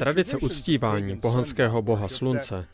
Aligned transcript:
Tradice 0.00 0.36
uctívání 0.36 1.16
pohanského 1.16 1.82
boha 1.82 2.08
slunce, 2.08 2.66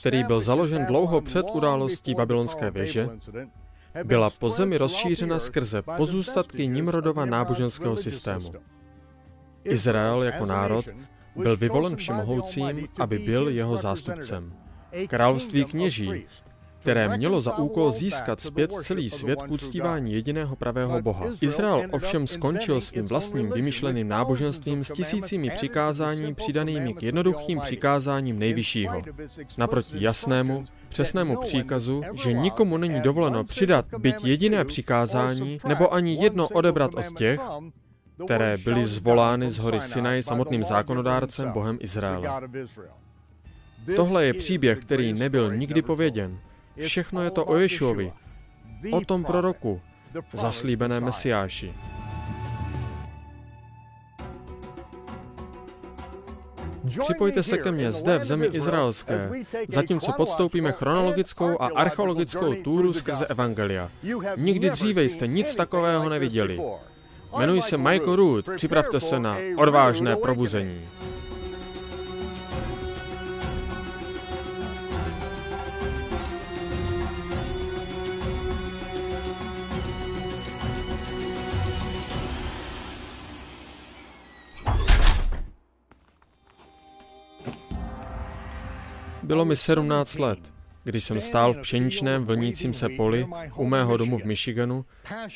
který 0.00 0.24
byl 0.24 0.40
založen 0.40 0.86
dlouho 0.86 1.20
před 1.20 1.46
událostí 1.52 2.14
babylonské 2.14 2.70
věže, 2.70 3.08
byla 4.04 4.30
po 4.30 4.48
zemi 4.50 4.78
rozšířena 4.78 5.38
skrze 5.38 5.82
pozůstatky 5.82 6.68
Nimrodova 6.68 7.24
náboženského 7.24 7.96
systému. 7.96 8.52
Izrael 9.64 10.22
jako 10.22 10.46
národ 10.46 10.84
byl 11.36 11.56
vyvolen 11.56 11.96
všemohoucím, 11.96 12.88
aby 12.98 13.18
byl 13.18 13.48
jeho 13.48 13.76
zástupcem. 13.76 14.54
Království 15.08 15.64
kněží, 15.64 16.26
které 16.82 17.16
mělo 17.16 17.40
za 17.40 17.58
úkol 17.58 17.92
získat 17.92 18.40
zpět 18.40 18.72
celý 18.72 19.10
svět 19.10 19.42
k 19.42 19.50
uctívání 19.50 20.12
jediného 20.12 20.56
pravého 20.56 21.02
Boha. 21.02 21.26
Izrael 21.40 21.82
ovšem 21.90 22.26
skončil 22.26 22.80
svým 22.80 23.06
vlastním 23.06 23.50
vymyšleným 23.50 24.08
náboženstvím 24.08 24.84
s 24.84 24.92
tisícími 24.92 25.50
přikázání 25.50 26.34
přidanými 26.34 26.94
k 26.94 27.02
jednoduchým 27.02 27.60
přikázáním 27.60 28.38
nejvyššího. 28.38 29.02
Naproti 29.58 29.96
jasnému, 30.04 30.64
přesnému 30.88 31.36
příkazu, 31.36 32.02
že 32.24 32.32
nikomu 32.32 32.76
není 32.76 33.00
dovoleno 33.00 33.44
přidat 33.44 33.84
byť 33.98 34.24
jediné 34.24 34.64
přikázání 34.64 35.58
nebo 35.68 35.94
ani 35.94 36.14
jedno 36.22 36.48
odebrat 36.48 36.94
od 36.94 37.18
těch, 37.18 37.40
které 38.24 38.56
byly 38.64 38.86
zvolány 38.86 39.50
z 39.50 39.58
hory 39.58 39.80
Sinai 39.80 40.22
samotným 40.22 40.64
zákonodárcem 40.64 41.52
Bohem 41.52 41.78
Izraele. 41.80 42.48
Tohle 43.96 44.24
je 44.24 44.34
příběh, 44.34 44.78
který 44.78 45.12
nebyl 45.12 45.56
nikdy 45.56 45.82
pověděn. 45.82 46.38
Všechno 46.80 47.22
je 47.22 47.30
to 47.30 47.44
o 47.44 47.56
Ješuovi, 47.56 48.12
o 48.92 49.00
tom 49.00 49.24
proroku, 49.24 49.80
zaslíbené 50.32 51.00
Mesiáši. 51.00 51.74
Připojte 57.00 57.42
se 57.42 57.58
ke 57.58 57.72
mně 57.72 57.92
zde 57.92 58.18
v 58.18 58.24
zemi 58.24 58.46
izraelské, 58.46 59.30
zatímco 59.68 60.12
podstoupíme 60.12 60.72
chronologickou 60.72 61.62
a 61.62 61.70
archeologickou 61.74 62.54
túru 62.54 62.92
skrze 62.92 63.26
Evangelia. 63.26 63.90
Nikdy 64.36 64.70
dříve 64.70 65.02
jste 65.02 65.26
nic 65.26 65.54
takového 65.54 66.08
neviděli. 66.08 66.60
Jmenuji 67.36 67.62
se 67.62 67.76
Michael 67.76 68.16
Root, 68.16 68.50
připravte 68.56 69.00
se 69.00 69.20
na 69.20 69.36
odvážné 69.56 70.16
probuzení. 70.16 70.80
Bylo 89.32 89.44
mi 89.44 89.56
17 89.56 90.18
let, 90.18 90.38
když 90.84 91.04
jsem 91.04 91.20
stál 91.20 91.54
v 91.54 91.60
pšeničném 91.60 92.24
vlnícím 92.24 92.74
se 92.74 92.88
poli 92.88 93.26
u 93.56 93.66
mého 93.66 93.96
domu 93.96 94.18
v 94.18 94.24
Michiganu, 94.24 94.84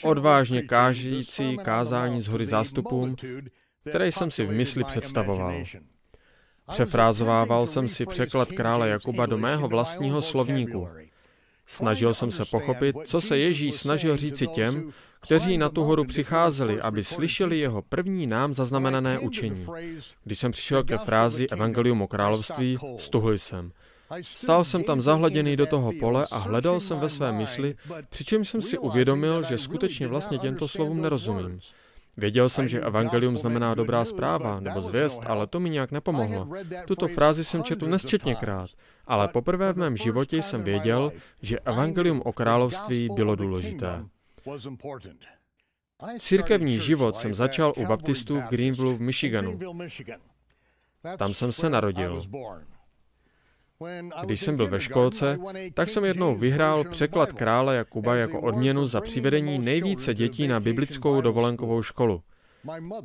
odvážně 0.05 0.63
kážící 0.63 1.57
kázání 1.57 2.21
z 2.21 2.29
hory 2.29 2.47
zástupům, 2.47 3.17
které 3.89 4.13
jsem 4.13 4.31
si 4.31 4.45
v 4.45 4.53
mysli 4.53 4.85
představoval. 4.85 5.55
Přefrázovával 6.71 7.67
jsem 7.67 7.89
si 7.89 8.07
překlad 8.07 8.53
krále 8.53 8.89
Jakuba 8.89 9.27
do 9.27 9.39
mého 9.39 9.69
vlastního 9.69 10.23
slovníku. 10.23 10.89
Snažil 11.67 12.15
jsem 12.15 12.31
se 12.31 12.45
pochopit, 12.51 12.97
co 13.05 13.21
se 13.21 13.39
Ježíš 13.39 13.75
snažil 13.75 14.17
říci 14.17 14.47
těm, 14.47 14.93
kteří 15.21 15.59
na 15.59 15.69
tu 15.69 15.85
horu 15.85 16.05
přicházeli, 16.05 16.81
aby 16.81 17.05
slyšeli 17.05 17.59
jeho 17.59 17.83
první 17.83 18.27
nám 18.27 18.55
zaznamenané 18.55 19.19
učení. 19.19 19.67
Když 20.25 20.39
jsem 20.39 20.53
přišel 20.53 20.85
ke 20.85 20.99
frázi 20.99 21.49
Evangelium 21.49 22.03
o 22.03 22.07
království, 22.07 22.79
stuhl 22.97 23.33
jsem. 23.33 23.73
Stál 24.23 24.65
jsem 24.65 24.85
tam 24.85 25.01
zahladěný 25.01 25.57
do 25.57 25.67
toho 25.67 25.93
pole 26.01 26.27
a 26.31 26.39
hledal 26.39 26.81
jsem 26.81 26.99
ve 26.99 27.09
své 27.09 27.33
mysli, 27.33 27.75
přičemž 28.09 28.49
jsem 28.49 28.63
si 28.63 28.79
uvědomil, 28.79 29.43
že 29.43 29.59
skutečně 29.59 30.09
vlastně 30.09 30.39
těmto 30.39 30.69
slovům 30.69 31.03
nerozumím. 31.03 31.61
Věděl 32.17 32.49
jsem, 32.49 32.69
že 32.69 32.81
evangelium 32.81 33.39
znamená 33.39 33.75
dobrá 33.75 34.05
zpráva 34.05 34.61
nebo 34.61 34.81
zvěst, 34.81 35.23
ale 35.27 35.47
to 35.47 35.61
mi 35.61 35.71
nějak 35.71 35.91
nepomohlo. 35.91 36.49
Tuto 36.87 37.09
frázi 37.09 37.45
jsem 37.45 37.63
četl 37.63 37.87
nesčetněkrát, 37.87 38.71
ale 39.07 39.29
poprvé 39.29 39.73
v 39.73 39.77
mém 39.77 39.97
životě 39.97 40.43
jsem 40.43 40.63
věděl, 40.63 41.13
že 41.43 41.59
evangelium 41.59 42.23
o 42.25 42.33
království 42.33 43.09
bylo 43.15 43.37
důležité. 43.37 44.05
Církevní 46.19 46.81
život 46.81 47.17
jsem 47.17 47.35
začal 47.35 47.73
u 47.77 47.87
baptistů 47.87 48.41
v 48.41 48.49
Greenville 48.49 48.95
v 48.95 49.01
Michiganu. 49.01 49.59
Tam 51.19 51.35
jsem 51.35 51.53
se 51.53 51.71
narodil. 51.71 52.23
Když 54.25 54.41
jsem 54.41 54.57
byl 54.57 54.69
ve 54.69 54.81
školce, 54.81 55.39
tak 55.75 55.89
jsem 55.89 56.05
jednou 56.05 56.37
vyhrál 56.37 56.85
překlad 56.85 57.33
krále 57.33 57.77
Jakuba 57.77 58.15
jako 58.15 58.41
odměnu 58.41 58.87
za 58.87 59.01
přivedení 59.01 59.59
nejvíce 59.59 60.15
dětí 60.15 60.49
na 60.49 60.61
biblickou 60.61 61.21
dovolenkovou 61.21 61.83
školu. 61.83 62.23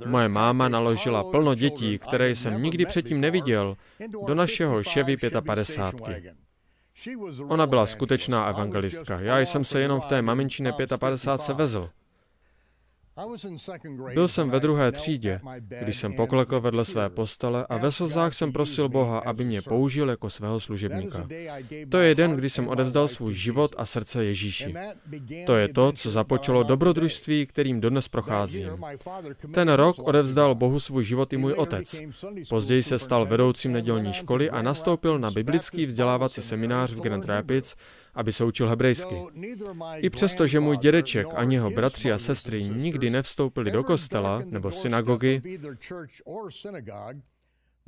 Moje 0.06 0.30
máma 0.30 0.70
naložila 0.70 1.24
plno 1.24 1.56
dětí, 1.56 2.00
které 2.00 2.30
jsem 2.30 2.64
nikdy 2.64 2.86
předtím 2.86 3.22
neviděl, 3.22 3.78
do 4.28 4.36
našeho 4.36 4.84
Chevy 4.84 5.18
55. 5.46 6.24
Ona 7.48 7.68
byla 7.68 7.86
skutečná 7.88 8.46
evangelistka. 8.46 9.20
Já 9.20 9.40
jsem 9.40 9.66
se 9.66 9.82
jenom 9.82 10.02
v 10.02 10.06
té 10.06 10.22
maminčine 10.22 10.74
55 10.98 11.58
vezl. 11.58 11.90
Byl 14.14 14.28
jsem 14.28 14.50
ve 14.50 14.60
druhé 14.60 14.92
třídě, 14.92 15.40
když 15.82 15.98
jsem 15.98 16.14
poklekl 16.14 16.62
vedle 16.62 16.86
své 16.86 17.10
postele 17.10 17.66
a 17.70 17.78
ve 17.78 17.92
slzách 17.92 18.34
jsem 18.34 18.52
prosil 18.52 18.90
Boha, 18.90 19.20
aby 19.20 19.46
mě 19.46 19.62
použil 19.62 20.10
jako 20.10 20.30
svého 20.30 20.60
služebníka. 20.60 21.28
To 21.90 21.98
je 21.98 22.16
den, 22.16 22.36
kdy 22.36 22.50
jsem 22.50 22.68
odevzdal 22.68 23.08
svůj 23.08 23.34
život 23.34 23.76
a 23.78 23.86
srdce 23.86 24.26
Ježíši. 24.26 24.74
To 25.46 25.56
je 25.56 25.68
to, 25.68 25.92
co 25.92 26.10
započalo 26.10 26.64
dobrodružství, 26.64 27.46
kterým 27.46 27.82
dodnes 27.82 28.08
procházím. 28.08 28.68
Ten 29.54 29.70
rok 29.70 29.96
odevzdal 30.00 30.56
Bohu 30.56 30.80
svůj 30.80 31.04
život 31.04 31.34
i 31.34 31.38
můj 31.38 31.54
otec. 31.54 31.96
Později 32.50 32.84
se 32.84 33.00
stal 33.00 33.26
vedoucím 33.26 33.74
nedělní 33.74 34.14
školy 34.14 34.50
a 34.50 34.62
nastoupil 34.62 35.20
na 35.20 35.32
biblický 35.32 35.86
vzdělávací 35.86 36.42
seminář 36.42 36.94
v 36.94 37.00
Grand 37.00 37.26
Rapids, 37.26 37.76
aby 38.16 38.32
se 38.32 38.46
učil 38.46 38.70
hebrejsky. 38.70 39.16
I 39.96 40.10
přesto, 40.10 40.48
že 40.48 40.60
můj 40.60 40.78
dědeček 40.78 41.28
ani 41.36 41.56
jeho 41.56 41.72
bratři 41.72 42.12
a 42.12 42.18
sestry 42.18 42.64
nikdy 42.64 43.10
nevstoupili 43.10 43.72
do 43.72 43.84
kostela 43.84 44.44
nebo 44.46 44.72
synagogy, 44.72 45.42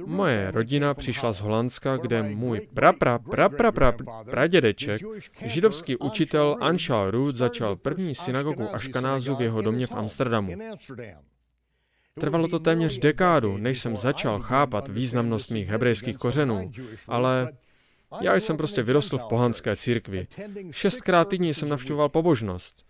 Moje 0.06 0.52
rodina 0.52 0.94
přišla 0.94 1.34
z 1.34 1.42
Holandska, 1.42 1.98
kde 1.98 2.24
můj 2.24 2.68
prapra, 2.74 3.20
prapra, 3.20 3.72
pra, 3.72 3.94
pradědeček, 4.30 5.02
židovský 5.42 5.98
učitel 5.98 6.58
Anshal 6.62 7.12
Root, 7.12 7.36
začal 7.36 7.76
první 7.76 8.16
synagogu 8.16 8.76
Aškanázu 8.76 9.36
v 9.36 9.42
jeho 9.42 9.62
domě 9.62 9.88
v 9.88 9.92
Amsterdamu. 9.92 10.52
Trvalo 12.20 12.48
to 12.48 12.60
téměř 12.60 13.00
dekádu, 13.00 13.58
než 13.58 13.82
jsem 13.82 13.98
začal 13.98 14.40
chápat 14.40 14.88
významnost 14.88 15.52
mých 15.52 15.68
hebrejských 15.68 16.18
kořenů, 16.18 16.72
ale 17.08 17.54
já 18.22 18.36
jsem 18.36 18.58
prostě 18.58 18.84
vyrostl 18.84 19.18
v 19.18 19.24
pohanské 19.24 19.76
církvi. 19.76 20.28
Šestkrát 20.72 21.30
týdně 21.30 21.54
jsem 21.54 21.70
navštěvoval 21.70 22.10
pobožnost. 22.10 22.86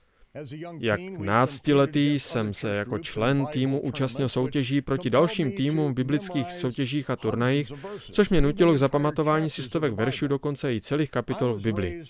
Jak 0.79 1.00
náctiletý 1.17 2.19
jsem 2.19 2.53
se 2.53 2.69
jako 2.75 3.00
člen 3.00 3.45
týmu 3.45 3.81
účastnil 3.81 4.29
soutěží 4.29 4.81
proti 4.81 5.09
dalším 5.09 5.51
týmům 5.51 5.91
v 5.91 5.95
biblických 5.95 6.51
soutěžích 6.51 7.09
a 7.09 7.16
turnajích, 7.16 7.72
což 8.12 8.29
mě 8.29 8.41
nutilo 8.41 8.73
k 8.73 8.78
zapamatování 8.78 9.50
si 9.50 9.63
stovek 9.63 9.94
veršů 9.94 10.28
dokonce 10.28 10.75
i 10.75 10.81
celých 10.81 11.12
kapitol 11.12 11.53
v 11.53 11.63
Bibli. 11.63 12.03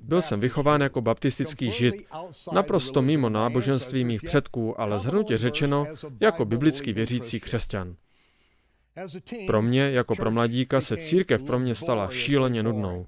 Byl 0.00 0.22
jsem 0.22 0.40
vychován 0.40 0.80
jako 0.80 1.00
baptistický 1.00 1.70
žid, 1.70 1.94
naprosto 2.52 3.02
mimo 3.02 3.28
náboženství 3.28 4.04
mých 4.04 4.22
předků, 4.22 4.80
ale 4.80 4.98
zhrnutě 4.98 5.38
řečeno 5.38 5.86
jako 6.20 6.44
biblický 6.44 6.92
věřící 6.92 7.40
křesťan. 7.40 7.94
Pro 9.46 9.62
mě, 9.62 9.90
jako 9.90 10.14
pro 10.14 10.30
mladíka, 10.30 10.80
se 10.80 10.96
církev 10.96 11.42
pro 11.42 11.58
mě 11.58 11.74
stala 11.74 12.08
šíleně 12.08 12.62
nudnou. 12.62 13.06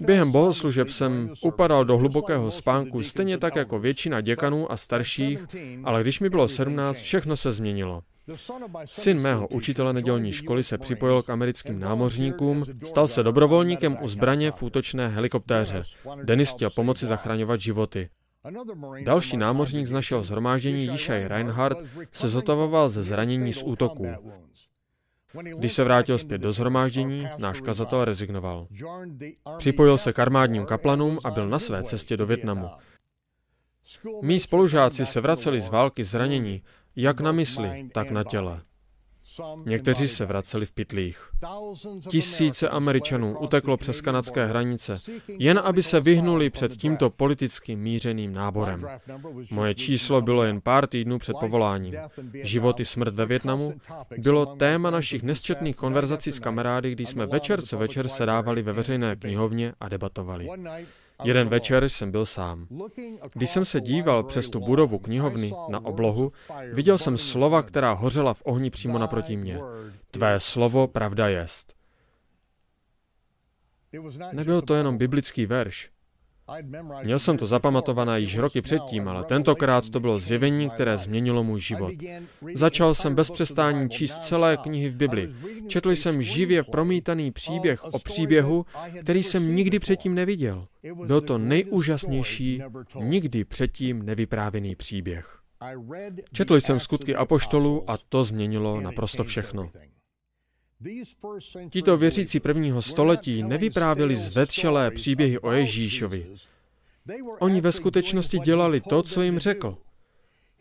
Během 0.00 0.32
bohoslužeb 0.32 0.90
jsem 0.90 1.32
upadal 1.42 1.84
do 1.84 1.98
hlubokého 1.98 2.50
spánku, 2.50 3.02
stejně 3.02 3.38
tak 3.38 3.56
jako 3.56 3.78
většina 3.78 4.20
děkanů 4.20 4.72
a 4.72 4.76
starších, 4.76 5.46
ale 5.84 6.02
když 6.02 6.20
mi 6.20 6.30
bylo 6.30 6.48
17, 6.48 6.96
všechno 6.96 7.36
se 7.36 7.52
změnilo. 7.52 8.02
Syn 8.84 9.20
mého 9.20 9.48
učitele 9.48 9.92
nedělní 9.92 10.32
školy 10.32 10.62
se 10.62 10.78
připojil 10.78 11.22
k 11.22 11.30
americkým 11.30 11.78
námořníkům, 11.78 12.64
stal 12.84 13.06
se 13.06 13.22
dobrovolníkem 13.22 13.98
u 14.00 14.08
zbraně 14.08 14.50
v 14.50 14.62
útočné 14.62 15.08
helikoptéře. 15.08 15.82
Denis 16.22 16.52
chtěl 16.52 16.70
pomoci 16.70 17.06
zachraňovat 17.06 17.60
životy. 17.60 18.08
Další 19.04 19.36
námořník 19.36 19.86
z 19.86 19.92
našeho 19.92 20.22
zhromáždění, 20.22 20.86
Yishai 20.86 21.28
Reinhardt, 21.28 21.78
se 22.12 22.28
zotavoval 22.28 22.88
ze 22.88 23.02
zranění 23.02 23.52
z 23.52 23.62
útoků. 23.62 24.06
Když 25.58 25.72
se 25.72 25.84
vrátil 25.84 26.18
zpět 26.18 26.38
do 26.38 26.52
zhromáždění, 26.52 27.28
náš 27.38 27.60
kazatel 27.60 28.04
rezignoval. 28.04 28.66
Připojil 29.58 29.98
se 29.98 30.12
k 30.12 30.18
armádním 30.18 30.66
kaplanům 30.66 31.18
a 31.24 31.30
byl 31.30 31.48
na 31.48 31.58
své 31.58 31.82
cestě 31.82 32.16
do 32.16 32.26
Větnamu. 32.26 32.70
Mí 34.22 34.40
spolužáci 34.40 35.06
se 35.06 35.20
vraceli 35.20 35.60
z 35.60 35.68
války 35.68 36.04
zranění, 36.04 36.62
jak 36.96 37.20
na 37.20 37.32
mysli, 37.32 37.88
tak 37.92 38.10
na 38.10 38.24
těle. 38.24 38.62
Někteří 39.66 40.08
se 40.08 40.26
vraceli 40.26 40.66
v 40.66 40.72
pytlích. 40.72 41.28
Tisíce 42.08 42.68
Američanů 42.68 43.38
uteklo 43.38 43.76
přes 43.76 44.00
kanadské 44.00 44.46
hranice, 44.46 44.98
jen 45.28 45.60
aby 45.64 45.82
se 45.82 46.00
vyhnuli 46.00 46.50
před 46.50 46.76
tímto 46.76 47.10
politickým 47.10 47.80
mířeným 47.80 48.32
náborem. 48.32 48.80
Moje 49.50 49.74
číslo 49.74 50.22
bylo 50.22 50.44
jen 50.44 50.60
pár 50.60 50.86
týdnů 50.86 51.18
před 51.18 51.36
povoláním. 51.40 51.94
Život 52.34 52.80
i 52.80 52.84
smrt 52.84 53.14
ve 53.14 53.26
Větnamu 53.26 53.74
bylo 54.18 54.46
téma 54.46 54.90
našich 54.90 55.22
nesčetných 55.22 55.76
konverzací 55.76 56.32
s 56.32 56.38
kamarády, 56.38 56.92
když 56.92 57.08
jsme 57.08 57.26
večer 57.26 57.62
co 57.62 57.78
večer 57.78 58.08
sedávali 58.08 58.62
ve 58.62 58.72
veřejné 58.72 59.16
knihovně 59.16 59.72
a 59.80 59.88
debatovali. 59.88 60.48
Jeden 61.24 61.48
večer 61.48 61.88
jsem 61.88 62.10
byl 62.10 62.26
sám. 62.26 62.66
Když 63.34 63.50
jsem 63.50 63.64
se 63.64 63.80
díval 63.80 64.24
přes 64.24 64.50
tu 64.50 64.60
budovu 64.60 64.98
knihovny 64.98 65.52
na 65.68 65.84
oblohu, 65.84 66.32
viděl 66.72 66.98
jsem 66.98 67.18
slova, 67.18 67.62
která 67.62 67.92
hořela 67.92 68.34
v 68.34 68.42
ohni 68.44 68.70
přímo 68.70 68.98
naproti 68.98 69.36
mě. 69.36 69.60
Tvé 70.10 70.40
slovo 70.40 70.86
pravda 70.86 71.28
jest. 71.28 71.74
Nebyl 74.32 74.62
to 74.62 74.74
jenom 74.74 74.98
biblický 74.98 75.46
verš. 75.46 75.90
Měl 77.02 77.18
jsem 77.18 77.36
to 77.36 77.46
zapamatované 77.46 78.20
již 78.20 78.38
roky 78.38 78.62
předtím, 78.62 79.08
ale 79.08 79.24
tentokrát 79.24 79.90
to 79.90 80.00
bylo 80.00 80.18
zjevení, 80.18 80.70
které 80.70 80.98
změnilo 80.98 81.44
můj 81.44 81.60
život. 81.60 81.92
Začal 82.54 82.94
jsem 82.94 83.14
bez 83.14 83.30
přestání 83.30 83.90
číst 83.90 84.18
celé 84.18 84.56
knihy 84.56 84.88
v 84.88 84.96
Bibli. 84.96 85.34
Četl 85.66 85.90
jsem 85.90 86.22
živě 86.22 86.62
promítaný 86.62 87.30
příběh 87.30 87.84
o 87.84 87.98
příběhu, 87.98 88.66
který 89.00 89.22
jsem 89.22 89.54
nikdy 89.54 89.78
předtím 89.78 90.14
neviděl. 90.14 90.66
Byl 91.06 91.20
to 91.20 91.38
nejúžasnější, 91.38 92.62
nikdy 93.00 93.44
předtím 93.44 94.06
nevyprávěný 94.06 94.76
příběh. 94.76 95.38
Četl 96.32 96.56
jsem 96.56 96.80
skutky 96.80 97.16
apoštolů 97.16 97.90
a 97.90 97.98
to 98.08 98.24
změnilo 98.24 98.80
naprosto 98.80 99.24
všechno. 99.24 99.70
Tito 101.70 101.96
věřící 101.96 102.40
prvního 102.40 102.82
století 102.82 103.42
nevyprávěli 103.42 104.16
zvetšelé 104.16 104.90
příběhy 104.90 105.38
o 105.38 105.52
Ježíšovi. 105.52 106.26
Oni 107.38 107.60
ve 107.60 107.72
skutečnosti 107.72 108.38
dělali 108.38 108.80
to, 108.80 109.02
co 109.02 109.22
jim 109.22 109.38
řekl. 109.38 109.78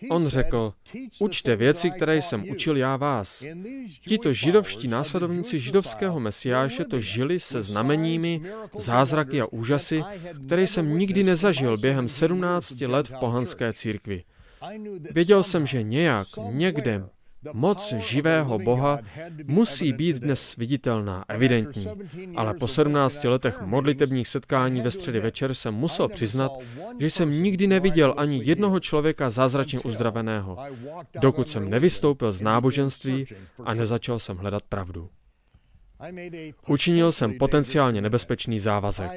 On 0.09 0.27
řekl, 0.27 0.73
učte 1.19 1.55
věci, 1.55 1.89
které 1.89 2.21
jsem 2.21 2.49
učil 2.49 2.77
já 2.77 2.97
vás. 2.97 3.45
Tito 4.07 4.33
židovští 4.33 4.87
následovníci 4.87 5.59
židovského 5.59 6.19
mesiáše 6.19 6.85
to 6.85 6.99
žili 6.99 7.39
se 7.39 7.61
znameními, 7.61 8.41
zázraky 8.77 9.41
a 9.41 9.45
úžasy, 9.45 10.03
které 10.45 10.67
jsem 10.67 10.97
nikdy 10.97 11.23
nezažil 11.23 11.77
během 11.77 12.09
17 12.09 12.81
let 12.81 13.09
v 13.09 13.19
pohanské 13.19 13.73
církvi. 13.73 14.23
Věděl 15.11 15.43
jsem, 15.43 15.67
že 15.67 15.83
nějak, 15.83 16.27
někde, 16.51 17.03
Moc 17.53 17.93
živého 17.93 18.59
Boha 18.59 18.99
musí 19.45 19.93
být 19.93 20.15
dnes 20.15 20.55
viditelná, 20.55 21.25
evidentní, 21.27 21.87
ale 22.35 22.53
po 22.53 22.67
17 22.67 23.23
letech 23.23 23.61
modlitebních 23.61 24.27
setkání 24.27 24.81
ve 24.81 24.91
středy 24.91 25.19
večer 25.19 25.53
jsem 25.53 25.73
musel 25.73 26.07
přiznat, 26.07 26.51
že 26.99 27.09
jsem 27.09 27.31
nikdy 27.43 27.67
neviděl 27.67 28.13
ani 28.17 28.41
jednoho 28.43 28.79
člověka 28.79 29.29
zázračně 29.29 29.79
uzdraveného, 29.79 30.57
dokud 31.21 31.49
jsem 31.49 31.69
nevystoupil 31.69 32.31
z 32.31 32.41
náboženství 32.41 33.25
a 33.63 33.73
nezačal 33.73 34.19
jsem 34.19 34.37
hledat 34.37 34.63
pravdu. 34.69 35.09
Učinil 36.67 37.11
jsem 37.11 37.37
potenciálně 37.37 38.01
nebezpečný 38.01 38.59
závazek. 38.59 39.11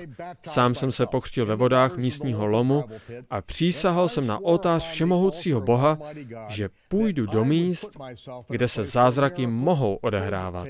Sám 0.47 0.75
jsem 0.75 0.93
se 0.93 1.07
pokřtil 1.07 1.47
ve 1.47 1.57
vodách 1.57 1.97
místního 1.97 2.47
lomu 2.47 2.85
a 3.31 3.43
přísahal 3.43 4.09
jsem 4.09 4.27
na 4.27 4.39
oltář 4.39 4.87
všemohoucího 4.87 5.61
Boha, 5.61 5.99
že 6.49 6.69
půjdu 6.89 7.27
do 7.27 7.45
míst, 7.45 7.91
kde 8.49 8.69
se 8.69 8.85
zázraky 8.85 9.47
mohou 9.47 9.95
odehrávat, 9.95 10.69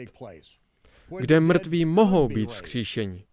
kde 1.18 1.40
mrtví 1.40 1.84
mohou 1.84 2.28
být 2.28 2.50
vzkříšeni, 2.50 3.24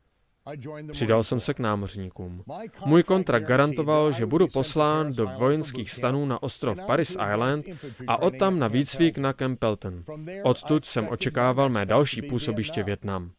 Přidal 0.91 1.23
jsem 1.23 1.39
se 1.39 1.53
k 1.53 1.59
námořníkům. 1.59 2.43
Můj 2.85 3.03
kontrakt 3.03 3.47
garantoval, 3.47 4.11
že 4.11 4.25
budu 4.25 4.47
poslán 4.47 5.13
do 5.13 5.27
vojenských 5.27 5.91
stanů 5.91 6.25
na 6.25 6.43
ostrov 6.43 6.79
Paris 6.87 7.09
Island 7.09 7.65
a 8.07 8.21
odtam 8.21 8.59
na 8.59 8.67
výcvik 8.67 9.17
na 9.17 9.33
Campbellton. 9.33 10.03
Odtud 10.43 10.85
jsem 10.85 11.07
očekával 11.07 11.69
mé 11.69 11.85
další 11.85 12.21
působiště 12.21 12.83
Větnam. 12.83 13.31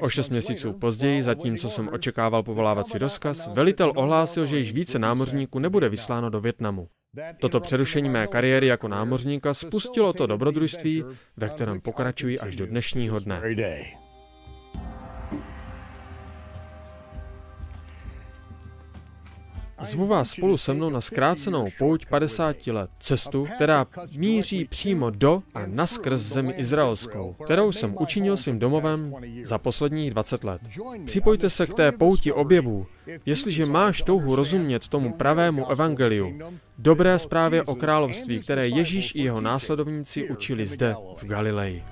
O 0.00 0.08
šest 0.08 0.28
měsíců 0.28 0.72
později, 0.72 1.22
zatímco 1.22 1.68
jsem 1.68 1.88
očekával 1.88 2.42
povolávací 2.42 2.98
rozkaz, 2.98 3.48
velitel 3.52 3.92
ohlásil, 3.96 4.46
že 4.46 4.58
již 4.58 4.72
více 4.72 4.98
námořníků 4.98 5.58
nebude 5.58 5.88
vysláno 5.88 6.30
do 6.30 6.40
Větnamu. 6.40 6.88
Toto 7.40 7.60
přerušení 7.60 8.08
mé 8.08 8.26
kariéry 8.26 8.66
jako 8.66 8.88
námořníka 8.88 9.54
spustilo 9.54 10.12
to 10.12 10.26
dobrodružství, 10.26 11.04
ve 11.36 11.48
kterém 11.48 11.80
pokračuji 11.80 12.38
až 12.38 12.56
do 12.56 12.66
dnešního 12.66 13.18
dne. 13.18 13.42
Zvu 19.86 20.06
vás 20.06 20.30
spolu 20.30 20.56
se 20.56 20.74
mnou 20.74 20.90
na 20.90 21.00
zkrácenou 21.00 21.68
pouť 21.78 22.06
50 22.06 22.66
let, 22.66 22.90
cestu, 23.00 23.46
která 23.54 23.86
míří 24.16 24.64
přímo 24.64 25.10
do 25.10 25.42
a 25.54 25.66
naskrz 25.66 26.20
zemi 26.20 26.54
izraelskou, 26.56 27.36
kterou 27.44 27.72
jsem 27.72 27.96
učinil 28.00 28.36
svým 28.36 28.58
domovem 28.58 29.14
za 29.42 29.58
posledních 29.58 30.10
20 30.10 30.44
let. 30.44 30.60
Připojte 31.04 31.50
se 31.50 31.66
k 31.66 31.74
té 31.74 31.92
pouti 31.92 32.32
objevů, 32.32 32.86
jestliže 33.26 33.66
máš 33.66 34.02
touhu 34.02 34.36
rozumět 34.36 34.88
tomu 34.88 35.12
pravému 35.12 35.70
evangeliu, 35.70 36.38
dobré 36.78 37.18
zprávě 37.18 37.62
o 37.62 37.74
království, 37.74 38.40
které 38.40 38.68
Ježíš 38.68 39.14
i 39.14 39.22
jeho 39.22 39.40
následovníci 39.40 40.28
učili 40.28 40.66
zde, 40.66 40.96
v 41.16 41.24
Galileji. 41.24 41.84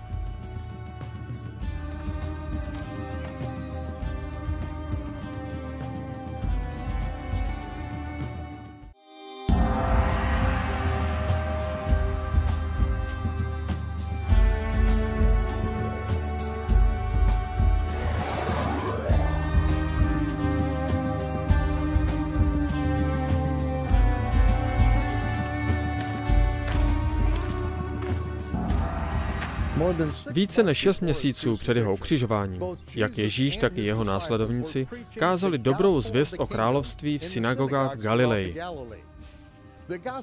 Více 30.31 30.63
než 30.63 30.79
šest 30.79 31.01
měsíců 31.01 31.57
před 31.57 31.77
jeho 31.77 31.93
ukřižováním, 31.93 32.63
jak 32.95 33.19
Ježíš, 33.19 33.57
tak 33.57 33.79
i 33.79 33.83
jeho 33.83 34.05
následovníci 34.05 34.89
kázali 35.19 35.59
dobrou 35.59 36.01
zvěst 36.01 36.35
o 36.39 36.47
království 36.47 37.19
v 37.19 37.25
synagogách 37.25 37.97
v 37.97 38.01
Galileji. 38.01 38.57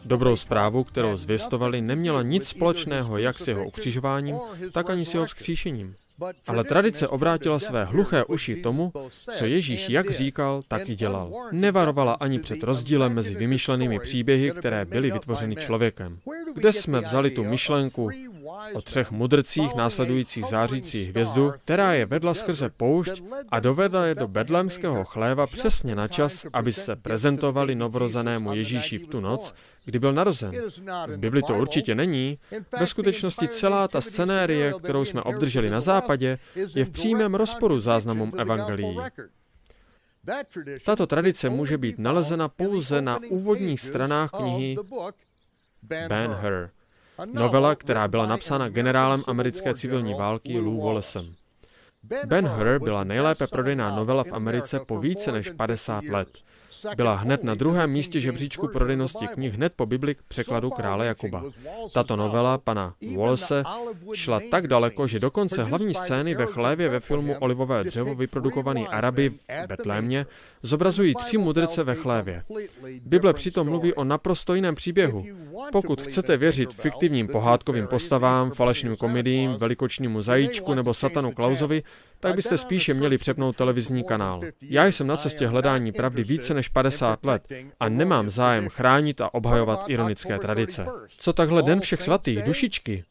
Dobrou 0.06 0.36
zprávu, 0.36 0.84
kterou 0.84 1.18
zvěstovali, 1.18 1.82
neměla 1.82 2.22
nic 2.22 2.48
společného 2.48 3.18
jak 3.18 3.40
s 3.40 3.48
jeho 3.48 3.68
ukřižováním, 3.68 4.36
tak 4.72 4.90
ani 4.90 5.06
s 5.06 5.14
jeho 5.14 5.26
vzkříšením. 5.26 5.96
Ale 6.48 6.64
tradice 6.64 7.08
obrátila 7.08 7.60
své 7.60 7.86
hluché 7.86 8.24
uši 8.24 8.56
tomu, 8.56 8.94
co 9.38 9.46
Ježíš 9.46 9.90
jak 9.90 10.12
říkal, 10.12 10.62
tak 10.68 10.90
i 10.90 10.96
dělal. 10.96 11.32
Nevarovala 11.52 12.14
ani 12.14 12.40
před 12.40 12.64
rozdílem 12.64 13.14
mezi 13.14 13.36
vymyšlenými 13.36 14.00
příběhy, 14.00 14.52
které 14.52 14.86
byly 14.86 15.12
vytvořeny 15.12 15.56
člověkem. 15.56 16.20
Kde 16.54 16.74
jsme 16.74 17.02
vzali 17.02 17.30
tu 17.30 17.44
myšlenku 17.44 18.10
o 18.74 18.82
třech 18.82 19.12
mudrcích 19.12 19.76
následujících 19.76 20.46
zářící 20.46 21.06
hvězdu, 21.06 21.54
která 21.58 21.94
je 21.94 22.06
vedla 22.06 22.34
skrze 22.34 22.70
poušť 22.70 23.24
a 23.50 23.60
dovedla 23.60 24.06
je 24.06 24.16
do 24.16 24.28
bedlemského 24.28 25.04
chléva 25.04 25.48
přesně 25.48 25.96
na 25.96 26.08
čas, 26.08 26.46
aby 26.54 26.74
se 26.74 26.96
prezentovali 26.96 27.76
novorozenému 27.76 28.54
Ježíši 28.54 28.98
v 28.98 29.08
tu 29.08 29.20
noc, 29.20 29.54
kdy 29.86 30.00
byl 30.00 30.14
narozen. 30.14 30.52
V 31.08 31.18
Bibli 31.18 31.42
to 31.42 31.58
určitě 31.58 31.96
není. 31.96 32.40
Ve 32.80 32.88
skutečnosti 32.88 33.48
celá 33.48 33.88
ta 33.88 34.02
scenérie, 34.02 34.74
kterou 34.84 35.06
jsme 35.06 35.22
obdrželi 35.22 35.70
na 35.70 35.82
západě, 35.82 36.40
je 36.76 36.86
v 36.86 36.90
přímém 36.90 37.36
rozporu 37.36 37.80
záznamům 37.80 38.34
evangelií. 38.38 38.98
Tato 40.86 41.08
tradice 41.08 41.50
může 41.50 41.78
být 41.78 42.00
nalezena 42.00 42.48
pouze 42.48 43.02
na 43.02 43.20
úvodních 43.30 43.82
stranách 43.82 44.30
knihy 44.32 44.76
Ben 45.84 46.32
Hur, 46.32 46.70
novela, 47.26 47.76
která 47.76 48.08
byla 48.08 48.26
napsána 48.26 48.70
generálem 48.70 49.24
americké 49.28 49.74
civilní 49.74 50.14
války 50.14 50.60
Lou 50.60 50.82
Wallaceem. 50.82 51.36
Ben 52.26 52.48
Hur 52.48 52.80
byla 52.84 53.04
nejlépe 53.04 53.48
prodejná 53.48 53.96
novela 53.96 54.24
v 54.24 54.34
Americe 54.34 54.80
po 54.80 55.00
více 55.00 55.32
než 55.32 55.50
50 55.50 56.04
let. 56.04 56.28
Byla 56.96 57.16
hned 57.16 57.44
na 57.44 57.56
druhém 57.56 57.92
místě 57.92 58.20
žebříčku 58.20 58.68
prodejnosti 58.68 59.28
knih 59.28 59.54
hned 59.54 59.74
po 59.76 59.86
Bibli 59.86 60.16
k 60.16 60.22
překladu 60.28 60.70
krále 60.70 61.06
Jakuba. 61.06 61.44
Tato 61.94 62.16
novela 62.16 62.58
pana 62.58 62.94
Wallace 63.18 63.64
šla 64.14 64.42
tak 64.52 64.68
daleko, 64.68 65.08
že 65.08 65.20
dokonce 65.20 65.64
hlavní 65.64 65.94
scény 65.94 66.36
ve 66.36 66.46
chlévě 66.46 66.90
ve 66.90 67.00
filmu 67.00 67.36
Olivové 67.40 67.84
dřevo 67.84 68.16
vyprodukovaný 68.16 68.88
Araby 68.88 69.30
v 69.30 69.68
Betlémě 69.68 70.26
zobrazují 70.64 71.14
tři 71.16 71.38
mudrce 71.38 71.84
ve 71.84 71.96
chlévě. 71.96 72.44
Bible 73.06 73.34
přitom 73.34 73.68
mluví 73.68 73.94
o 73.94 74.04
naprosto 74.04 74.56
jiném 74.56 74.76
příběhu. 74.76 75.26
Pokud 75.72 76.02
chcete 76.02 76.38
věřit 76.38 76.74
fiktivním 76.74 77.28
pohádkovým 77.28 77.88
postavám, 77.88 78.52
falešným 78.52 78.96
komediím, 78.96 79.52
velikočnímu 79.52 80.22
zajíčku 80.22 80.74
nebo 80.74 80.94
satanu 80.94 81.32
Klausovi, 81.32 81.84
tak 82.22 82.36
byste 82.36 82.58
spíše 82.58 82.94
měli 82.94 83.18
přepnout 83.18 83.56
televizní 83.56 84.04
kanál. 84.04 84.42
Já 84.62 84.86
jsem 84.86 85.08
na 85.08 85.18
cestě 85.18 85.48
hledání 85.48 85.92
pravdy 85.92 86.24
více 86.24 86.54
než 86.54 86.68
50 86.68 87.26
let 87.26 87.48
a 87.80 87.90
nemám 87.90 88.30
zájem 88.30 88.70
chránit 88.70 89.22
a 89.22 89.34
obhajovat 89.34 89.90
ironické 89.90 90.40
tradice. 90.40 90.86
Co 91.08 91.34
takhle 91.34 91.64
Den 91.64 91.80
všech 91.80 92.02
svatých, 92.02 92.44
dušičky? 92.44 93.04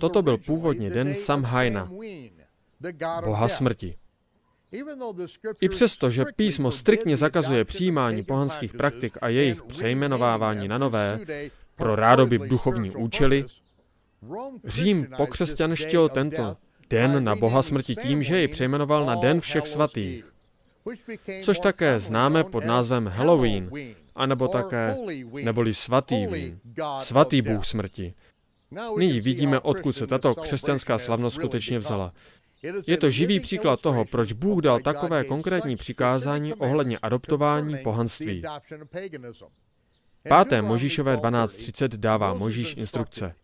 Toto 0.00 0.22
byl 0.22 0.38
původně 0.38 0.90
den 0.90 1.14
Samhaina, 1.14 1.90
boha 3.24 3.48
smrti. 3.48 3.96
I 5.60 5.68
přesto, 5.68 6.10
že 6.10 6.24
písmo 6.36 6.70
striktně 6.70 7.16
zakazuje 7.16 7.64
přijímání 7.64 8.24
pohanských 8.24 8.74
praktik 8.74 9.18
a 9.20 9.28
jejich 9.28 9.62
přejmenovávání 9.62 10.68
na 10.68 10.78
nové 10.78 11.20
pro 11.76 11.96
rádoby 11.96 12.38
duchovní 12.38 12.90
účely, 12.90 13.44
Řím 14.64 15.06
pokřesťanštil 15.16 16.08
tento 16.08 16.56
den 16.90 17.24
na 17.24 17.36
boha 17.36 17.62
smrti 17.62 17.96
tím, 17.96 18.22
že 18.22 18.40
ji 18.40 18.48
přejmenoval 18.48 19.06
na 19.06 19.14
Den 19.14 19.40
všech 19.40 19.66
svatých, 19.66 20.24
což 21.40 21.58
také 21.58 22.00
známe 22.00 22.44
pod 22.44 22.64
názvem 22.64 23.06
Halloween, 23.06 23.70
anebo 24.14 24.48
také, 24.48 24.96
neboli 25.44 25.74
svatý 25.74 26.26
vín, 26.26 26.60
svatý 26.98 27.42
bůh 27.42 27.64
smrti. 27.64 28.14
Nyní 28.98 29.20
vidíme, 29.20 29.60
odkud 29.60 29.92
se 29.92 30.06
tato 30.06 30.34
křesťanská 30.34 30.98
slavnost 30.98 31.36
skutečně 31.36 31.78
vzala. 31.78 32.12
Je 32.86 32.96
to 32.96 33.10
živý 33.10 33.40
příklad 33.40 33.80
toho, 33.80 34.04
proč 34.04 34.32
Bůh 34.32 34.62
dal 34.62 34.80
takové 34.80 35.24
konkrétní 35.24 35.76
přikázání 35.76 36.54
ohledně 36.54 36.98
adoptování 36.98 37.76
pohanství. 37.78 38.42
Páté 40.28 40.62
Možíšové 40.62 41.16
12.30 41.16 41.88
dává 41.88 42.34
Možíš 42.34 42.74
instrukce. 42.76 43.34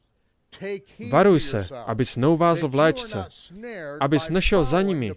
Varuj 1.10 1.40
se, 1.40 1.66
abys 1.86 2.16
neuvázl 2.16 2.68
v 2.68 2.74
léčce, 2.74 3.24
abys 4.00 4.28
nešel 4.28 4.64
za 4.64 4.82
nimi, 4.82 5.12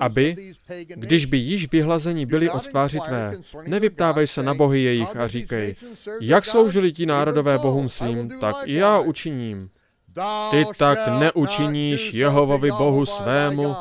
aby, 0.00 0.52
když 0.94 1.24
by 1.24 1.36
již 1.36 1.70
vyhlazeni 1.72 2.26
byli 2.26 2.50
od 2.50 2.68
tváři 2.68 3.00
tvé, 3.00 3.34
nevyptávej 3.66 4.26
se 4.26 4.42
na 4.42 4.54
bohy 4.54 4.80
jejich 4.80 5.16
a 5.16 5.28
říkej, 5.28 5.74
jak 6.20 6.44
sloužili 6.44 6.92
ti 6.92 7.06
národové 7.06 7.58
bohům 7.58 7.88
svým, 7.88 8.40
tak 8.40 8.56
i 8.64 8.74
já 8.74 8.98
učiním. 8.98 9.70
Ty 10.50 10.64
tak 10.76 10.98
neučiníš 11.08 12.14
Jehovovi 12.14 12.70
bohu 12.70 13.06
svému, 13.06 13.76